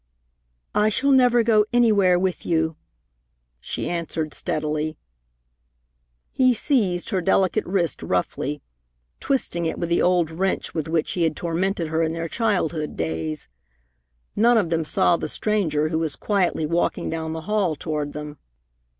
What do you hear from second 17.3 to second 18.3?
the hall toward